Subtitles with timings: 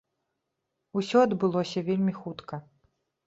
[1.01, 2.61] Усё адбылося вельмі хутка.